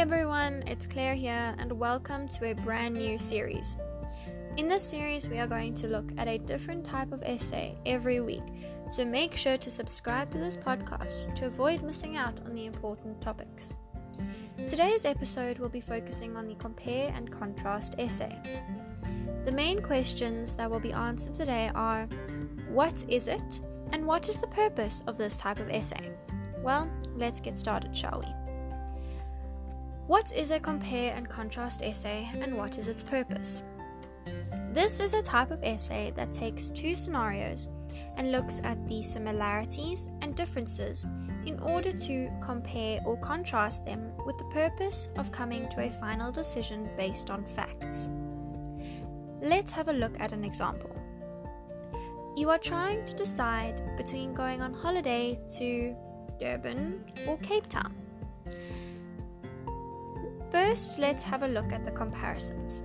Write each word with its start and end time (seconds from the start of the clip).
everyone, 0.00 0.64
it's 0.66 0.86
Claire 0.86 1.14
here, 1.14 1.54
and 1.58 1.70
welcome 1.70 2.26
to 2.26 2.50
a 2.50 2.54
brand 2.54 2.96
new 2.96 3.18
series. 3.18 3.76
In 4.56 4.66
this 4.66 4.82
series, 4.82 5.28
we 5.28 5.38
are 5.38 5.46
going 5.46 5.74
to 5.74 5.88
look 5.88 6.10
at 6.16 6.26
a 6.26 6.38
different 6.38 6.86
type 6.86 7.12
of 7.12 7.22
essay 7.22 7.76
every 7.84 8.20
week, 8.20 8.42
so 8.88 9.04
make 9.04 9.36
sure 9.36 9.58
to 9.58 9.70
subscribe 9.70 10.30
to 10.30 10.38
this 10.38 10.56
podcast 10.56 11.34
to 11.34 11.46
avoid 11.48 11.82
missing 11.82 12.16
out 12.16 12.40
on 12.46 12.54
the 12.54 12.64
important 12.64 13.20
topics. 13.20 13.74
Today's 14.66 15.04
episode 15.04 15.58
will 15.58 15.68
be 15.68 15.82
focusing 15.82 16.34
on 16.34 16.48
the 16.48 16.54
compare 16.54 17.12
and 17.14 17.30
contrast 17.30 17.94
essay. 17.98 18.34
The 19.44 19.52
main 19.52 19.82
questions 19.82 20.56
that 20.56 20.70
will 20.70 20.80
be 20.80 20.94
answered 20.94 21.34
today 21.34 21.70
are 21.74 22.08
What 22.70 23.04
is 23.06 23.28
it, 23.28 23.60
and 23.92 24.06
what 24.06 24.30
is 24.30 24.40
the 24.40 24.46
purpose 24.46 25.02
of 25.06 25.18
this 25.18 25.36
type 25.36 25.60
of 25.60 25.68
essay? 25.68 26.10
Well, 26.62 26.90
let's 27.16 27.42
get 27.42 27.58
started, 27.58 27.94
shall 27.94 28.24
we? 28.26 28.39
What 30.10 30.32
is 30.32 30.50
a 30.50 30.58
compare 30.58 31.14
and 31.14 31.28
contrast 31.28 31.82
essay 31.84 32.28
and 32.34 32.56
what 32.56 32.78
is 32.78 32.88
its 32.88 33.00
purpose? 33.00 33.62
This 34.72 34.98
is 34.98 35.12
a 35.12 35.22
type 35.22 35.52
of 35.52 35.62
essay 35.62 36.12
that 36.16 36.32
takes 36.32 36.68
two 36.68 36.96
scenarios 36.96 37.68
and 38.16 38.32
looks 38.32 38.60
at 38.64 38.88
the 38.88 39.02
similarities 39.02 40.10
and 40.22 40.34
differences 40.34 41.06
in 41.46 41.60
order 41.60 41.92
to 41.92 42.28
compare 42.42 42.98
or 43.06 43.18
contrast 43.18 43.86
them 43.86 44.10
with 44.26 44.36
the 44.36 44.46
purpose 44.46 45.08
of 45.16 45.30
coming 45.30 45.68
to 45.68 45.84
a 45.84 45.92
final 46.00 46.32
decision 46.32 46.90
based 46.96 47.30
on 47.30 47.44
facts. 47.44 48.08
Let's 49.40 49.70
have 49.70 49.86
a 49.86 49.92
look 49.92 50.18
at 50.18 50.32
an 50.32 50.42
example. 50.42 50.90
You 52.36 52.50
are 52.50 52.58
trying 52.58 53.04
to 53.04 53.14
decide 53.14 53.96
between 53.96 54.34
going 54.34 54.60
on 54.60 54.74
holiday 54.74 55.38
to 55.58 55.94
Durban 56.40 57.04
or 57.28 57.36
Cape 57.38 57.68
Town. 57.68 57.94
First, 60.70 61.00
let's 61.00 61.24
have 61.24 61.42
a 61.42 61.48
look 61.48 61.72
at 61.72 61.82
the 61.82 61.90
comparisons. 61.90 62.82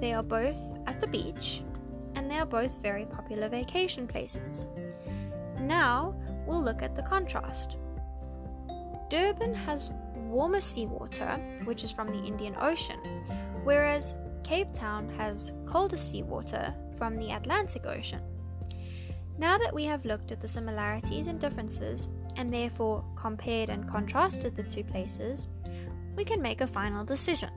They 0.00 0.12
are 0.12 0.24
both 0.24 0.58
at 0.88 0.98
the 0.98 1.06
beach 1.06 1.62
and 2.16 2.28
they 2.28 2.36
are 2.36 2.44
both 2.44 2.82
very 2.82 3.04
popular 3.04 3.48
vacation 3.48 4.08
places. 4.08 4.66
Now, 5.60 6.16
we'll 6.48 6.64
look 6.64 6.82
at 6.82 6.96
the 6.96 7.04
contrast. 7.04 7.76
Durban 9.08 9.54
has 9.54 9.92
warmer 10.16 10.58
seawater, 10.58 11.38
which 11.62 11.84
is 11.84 11.92
from 11.92 12.08
the 12.08 12.26
Indian 12.26 12.56
Ocean, 12.60 12.98
whereas 13.62 14.16
Cape 14.42 14.72
Town 14.72 15.08
has 15.10 15.52
colder 15.66 15.96
seawater 15.96 16.74
from 16.98 17.14
the 17.14 17.30
Atlantic 17.30 17.86
Ocean. 17.86 18.22
Now 19.38 19.58
that 19.58 19.72
we 19.72 19.84
have 19.84 20.04
looked 20.04 20.32
at 20.32 20.40
the 20.40 20.48
similarities 20.48 21.28
and 21.28 21.38
differences, 21.38 22.08
and 22.34 22.52
therefore 22.52 23.04
compared 23.14 23.70
and 23.70 23.88
contrasted 23.88 24.56
the 24.56 24.64
two 24.64 24.82
places, 24.82 25.46
we 26.16 26.24
can 26.24 26.42
make 26.42 26.60
a 26.60 26.66
final 26.66 27.04
decision. 27.04 27.50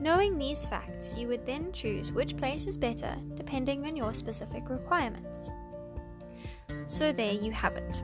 Knowing 0.00 0.38
these 0.38 0.64
facts, 0.64 1.16
you 1.16 1.26
would 1.28 1.44
then 1.44 1.72
choose 1.72 2.12
which 2.12 2.36
place 2.36 2.66
is 2.66 2.76
better 2.76 3.16
depending 3.34 3.84
on 3.86 3.96
your 3.96 4.14
specific 4.14 4.68
requirements. 4.68 5.50
So, 6.86 7.12
there 7.12 7.32
you 7.32 7.50
have 7.52 7.76
it 7.76 8.02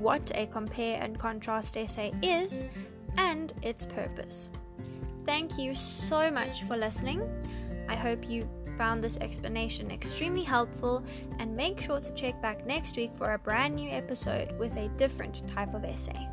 what 0.00 0.32
a 0.34 0.46
compare 0.46 1.00
and 1.00 1.18
contrast 1.18 1.76
essay 1.76 2.12
is 2.22 2.64
and 3.18 3.52
its 3.62 3.84
purpose. 3.84 4.50
Thank 5.26 5.58
you 5.58 5.74
so 5.74 6.30
much 6.30 6.62
for 6.64 6.76
listening. 6.76 7.22
I 7.88 7.96
hope 7.96 8.28
you 8.28 8.48
found 8.78 9.04
this 9.04 9.18
explanation 9.18 9.90
extremely 9.90 10.42
helpful 10.42 11.04
and 11.38 11.54
make 11.54 11.80
sure 11.80 12.00
to 12.00 12.14
check 12.14 12.40
back 12.40 12.66
next 12.66 12.96
week 12.96 13.14
for 13.14 13.34
a 13.34 13.38
brand 13.38 13.76
new 13.76 13.90
episode 13.90 14.58
with 14.58 14.74
a 14.76 14.88
different 14.96 15.46
type 15.46 15.74
of 15.74 15.84
essay. 15.84 16.26